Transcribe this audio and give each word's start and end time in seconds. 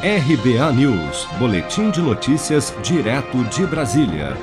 RBA 0.00 0.72
News, 0.74 1.26
Boletim 1.40 1.90
de 1.90 2.00
Notícias, 2.00 2.72
direto 2.84 3.42
de 3.46 3.66
Brasília. 3.66 4.36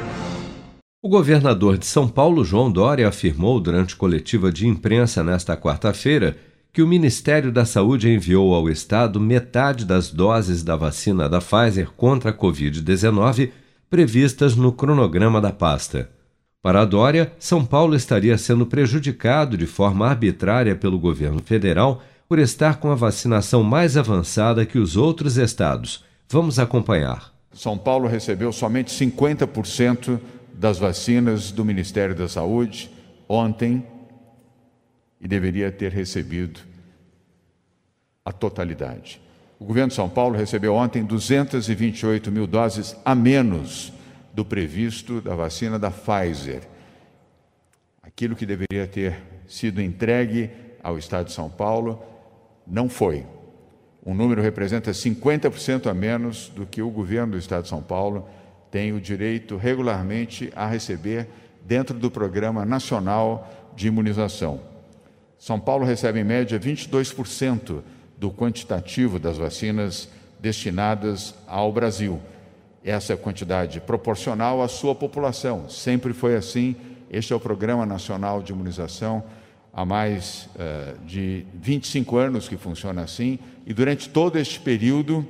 O 1.02 1.08
governador 1.08 1.78
de 1.78 1.86
São 1.86 2.10
Paulo, 2.10 2.44
João 2.44 2.70
Dória, 2.70 3.08
afirmou 3.08 3.58
durante 3.62 3.96
coletiva 3.96 4.52
de 4.52 4.68
imprensa 4.68 5.24
nesta 5.24 5.56
quarta-feira 5.56 6.36
que 6.74 6.82
o 6.82 6.88
Ministério 6.88 7.54
da 7.54 7.64
Saúde 7.64 8.10
enviou 8.10 8.54
ao 8.54 8.70
Estado 8.70 9.18
metade 9.18 9.86
das 9.86 10.12
doses 10.12 10.62
da 10.62 10.76
vacina 10.76 11.30
da 11.30 11.40
Pfizer 11.40 11.90
contra 11.96 12.32
a 12.32 12.38
Covid-19 12.38 13.52
previstas 13.90 14.58
no 14.58 14.74
cronograma 14.74 15.40
da 15.40 15.54
pasta. 15.54 16.10
Para 16.62 16.82
a 16.82 16.86
Dória, 16.86 17.32
São 17.40 17.64
Paulo 17.64 17.96
estaria 17.96 18.38
sendo 18.38 18.66
prejudicado 18.66 19.56
de 19.56 19.66
forma 19.66 20.06
arbitrária 20.06 20.76
pelo 20.76 21.00
governo 21.00 21.42
federal 21.42 22.04
por 22.28 22.40
estar 22.40 22.78
com 22.78 22.90
a 22.90 22.96
vacinação 22.96 23.64
mais 23.64 23.96
avançada 23.96 24.66
que 24.66 24.80
os 24.80 24.98
outros 24.98 25.38
estados. 25.38 26.04
Vamos 26.30 26.58
acompanhar. 26.58 27.34
São 27.54 27.78
Paulo 27.78 28.08
recebeu 28.08 28.52
somente 28.52 28.92
50% 28.92 30.20
das 30.54 30.78
vacinas 30.78 31.52
do 31.52 31.64
Ministério 31.64 32.16
da 32.16 32.28
Saúde 32.28 32.90
ontem 33.30 33.86
e 35.22 35.28
deveria 35.28 35.72
ter 35.72 35.92
recebido 35.92 36.62
a 38.24 38.32
totalidade. 38.32 39.22
O 39.60 39.66
governo 39.66 39.90
de 39.90 39.96
São 39.96 40.10
Paulo 40.10 40.36
recebeu 40.36 40.76
ontem 40.76 41.04
228 41.04 42.32
mil 42.32 42.46
doses 42.46 42.96
a 43.06 43.16
menos 43.16 43.94
do 44.34 44.44
previsto 44.44 45.22
da 45.22 45.36
vacina 45.36 45.80
da 45.80 45.90
Pfizer. 45.90 46.62
Aquilo 48.04 48.36
que 48.36 48.46
deveria 48.46 48.86
ter 48.86 49.18
sido 49.48 49.82
entregue 49.82 50.50
ao 50.84 50.98
Estado 50.98 51.28
de 51.28 51.34
São 51.34 51.50
Paulo 51.50 52.04
não 52.68 52.90
foi. 52.90 53.26
Um 54.06 54.14
número 54.14 54.42
representa 54.42 54.92
50% 54.92 55.88
a 55.88 55.94
menos 55.94 56.50
do 56.50 56.66
que 56.66 56.82
o 56.82 56.90
governo 56.90 57.34
do 57.34 57.38
Estado 57.38 57.64
de 57.64 57.70
São 57.70 57.82
Paulo 57.82 58.28
tem 58.70 58.92
o 58.92 59.02
direito 59.02 59.58
regularmente 59.58 60.52
a 60.56 60.68
receber 60.68 61.28
dentro 61.64 61.98
do 61.98 62.12
Programa 62.12 62.66
Nacional 62.66 63.72
de 63.76 63.88
Imunização. 63.88 64.60
São 65.40 65.60
Paulo 65.60 65.86
recebe 65.86 66.20
em 66.20 66.24
média 66.24 66.60
22% 66.60 67.82
do 68.18 68.32
quantitativo 68.32 69.20
das 69.20 69.38
vacinas 69.38 70.10
destinadas 70.40 71.34
ao 71.48 71.72
Brasil. 71.72 72.20
Essa 72.84 73.14
é 73.14 73.16
quantidade 73.18 73.82
proporcional 73.82 74.62
à 74.62 74.68
sua 74.68 74.94
população. 74.94 75.68
Sempre 75.70 76.14
foi 76.14 76.36
assim. 76.36 76.76
Este 77.10 77.34
é 77.34 77.36
o 77.36 77.40
Programa 77.40 77.86
Nacional 77.86 78.42
de 78.42 78.52
Imunização 78.52 79.24
há 79.76 79.84
mais 79.84 80.48
uh, 80.56 80.98
de 81.06 81.46
25 81.54 82.16
anos 82.16 82.48
que 82.48 82.56
funciona 82.56 83.02
assim, 83.02 83.38
e 83.66 83.74
durante 83.74 84.10
todo 84.10 84.40
este 84.40 84.58
período 84.62 85.28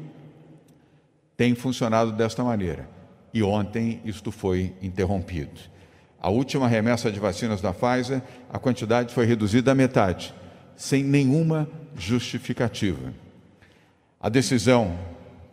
tem 1.36 1.56
funcionado 1.56 2.12
desta 2.12 2.44
maneira. 2.44 2.88
E 3.34 3.42
ontem 3.42 4.00
isto 4.06 4.32
foi 4.32 4.72
interrompido. 4.84 5.60
A 6.22 6.30
última 6.30 6.68
remessa 6.68 7.12
de 7.12 7.20
vacinas 7.20 7.60
da 7.60 7.74
Pfizer, 7.74 8.22
a 8.54 8.60
quantidade 8.60 9.14
foi 9.14 9.26
reduzida 9.26 9.72
à 9.72 9.76
metade, 9.76 10.34
sem 10.76 11.04
nenhuma 11.04 11.68
justificativa. 11.98 13.14
A 14.22 14.30
decisão, 14.30 14.98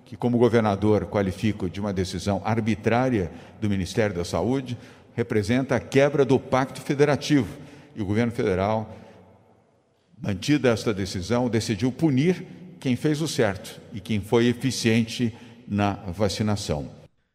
que 0.05 0.17
como 0.17 0.39
governador 0.39 1.07
qualifico 1.07 1.69
de 1.69 1.81
uma 1.81 1.93
decisão 1.93 2.43
arbitrária 2.45 3.33
do 3.61 3.71
Ministério 3.71 4.15
da 4.15 4.25
Saúde, 4.25 4.77
representa 5.15 5.77
a 5.77 5.81
quebra 5.81 6.25
do 6.25 6.39
pacto 6.39 6.81
federativo 6.81 7.49
e 7.95 8.03
o 8.03 8.07
governo 8.07 8.33
federal, 8.33 8.97
mantida 10.21 10.71
esta 10.71 10.93
decisão, 10.93 11.49
decidiu 11.49 11.91
punir 11.93 12.45
quem 12.81 12.97
fez 12.97 13.21
o 13.21 13.29
certo 13.29 13.81
e 13.93 14.01
quem 14.01 14.21
foi 14.21 14.47
eficiente 14.47 15.33
na 15.69 15.95
vacinação. 15.95 16.91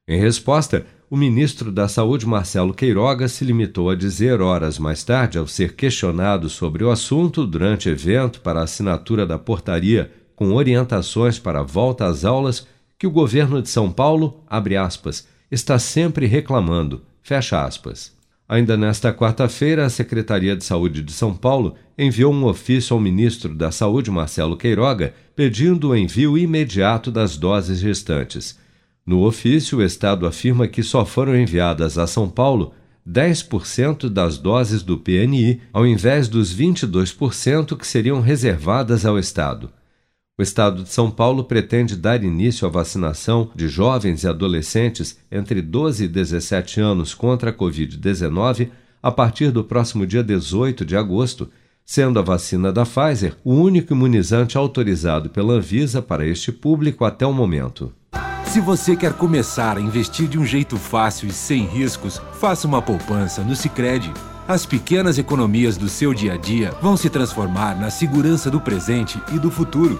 Em 0.08 0.19
resposta, 0.19 0.86
o 1.09 1.16
ministro 1.16 1.72
da 1.72 1.88
Saúde, 1.88 2.25
Marcelo 2.25 2.73
Queiroga, 2.73 3.27
se 3.27 3.45
limitou 3.45 3.89
a 3.89 3.95
dizer 3.95 4.41
horas 4.41 4.77
mais 4.77 5.03
tarde, 5.03 5.37
ao 5.37 5.48
ser 5.48 5.76
questionado 5.76 6.49
sobre 6.49 6.83
o 6.83 6.92
assunto 6.92 7.45
durante 7.48 7.87
evento 7.87 8.42
para 8.42 8.59
a 8.59 8.64
assinatura 8.64 9.26
da 9.26 9.39
portaria 9.39 10.11
com 10.36 10.52
orientações 10.52 11.39
para 11.39 11.61
a 11.61 11.64
volta 11.64 12.05
às 12.05 12.26
aulas, 12.26 12.67
que 12.99 13.08
o 13.08 13.11
governo 13.11 13.61
de 13.61 13.70
São 13.70 13.92
Paulo, 13.92 14.43
abre 14.48 14.76
aspas, 14.76 15.27
está 15.49 15.80
sempre 15.80 16.26
reclamando, 16.26 17.02
fecha 17.23 17.64
aspas. 17.64 18.17
Ainda 18.49 18.77
nesta 18.77 19.13
quarta-feira, 19.13 19.85
a 19.85 19.89
Secretaria 19.89 20.55
de 20.55 20.63
Saúde 20.63 21.02
de 21.02 21.11
São 21.11 21.35
Paulo 21.35 21.75
enviou 21.97 22.33
um 22.33 22.45
ofício 22.45 22.93
ao 22.93 22.99
ministro 22.99 23.53
da 23.53 23.71
Saúde, 23.71 24.09
Marcelo 24.09 24.55
Queiroga, 24.55 25.13
pedindo 25.35 25.89
o 25.89 25.95
envio 25.95 26.37
imediato 26.37 27.11
das 27.11 27.35
doses 27.35 27.81
restantes. 27.81 28.58
No 29.05 29.25
ofício, 29.25 29.80
o 29.80 29.83
Estado 29.83 30.25
afirma 30.25 30.67
que 30.67 30.81
só 30.81 31.05
foram 31.05 31.35
enviadas 31.35 31.97
a 31.97 32.08
São 32.08 32.30
Paulo 32.30 32.73
10% 33.05 34.09
das 34.09 34.37
doses 34.37 34.81
do 34.81 34.97
PNI, 34.97 35.61
ao 35.73 35.85
invés 35.85 36.29
dos 36.29 36.55
22% 36.55 37.75
que 37.75 37.87
seriam 37.87 38.21
reservadas 38.21 39.05
ao 39.05 39.19
Estado. 39.19 39.69
O 40.39 40.43
estado 40.43 40.83
de 40.83 40.89
São 40.89 41.09
Paulo 41.09 41.43
pretende 41.43 41.95
dar 41.95 42.23
início 42.23 42.67
à 42.67 42.70
vacinação 42.70 43.49
de 43.55 43.67
jovens 43.67 44.21
e 44.21 44.27
adolescentes 44.27 45.17
entre 45.31 45.64
12 45.64 46.03
e 46.03 46.08
17 46.08 46.80
anos 46.80 47.15
contra 47.15 47.49
a 47.49 47.53
Covid-19 47.53 48.70
a 49.02 49.11
partir 49.11 49.49
do 49.49 49.64
próximo 49.64 50.05
dia 50.05 50.23
18 50.23 50.86
de 50.86 50.95
agosto, 50.95 51.49
sendo 51.83 52.20
a 52.20 52.21
vacina 52.21 52.71
da 52.71 52.86
Pfizer 52.86 53.36
o 53.43 53.55
único 53.55 53.93
imunizante 53.93 54.59
autorizado 54.59 55.27
pela 55.31 55.53
Anvisa 55.53 56.03
para 56.03 56.23
este 56.23 56.52
público 56.52 57.03
até 57.03 57.26
o 57.26 57.33
momento. 57.33 57.92
Se 58.45 58.61
você 58.61 58.95
quer 58.95 59.14
começar 59.14 59.76
a 59.76 59.81
investir 59.81 60.27
de 60.27 60.37
um 60.37 60.45
jeito 60.45 60.77
fácil 60.77 61.30
e 61.30 61.31
sem 61.31 61.65
riscos, 61.65 62.21
faça 62.33 62.67
uma 62.67 62.81
poupança 62.81 63.42
no 63.42 63.55
Sicredi. 63.55 64.14
As 64.47 64.67
pequenas 64.67 65.17
economias 65.17 65.77
do 65.77 65.89
seu 65.89 66.14
dia 66.14 66.33
a 66.33 66.37
dia 66.37 66.76
vão 66.80 66.95
se 66.95 67.09
transformar 67.09 67.76
na 67.76 67.89
segurança 67.89 68.52
do 68.52 68.61
presente 68.61 69.20
e 69.33 69.39
do 69.39 69.49
futuro. 69.49 69.99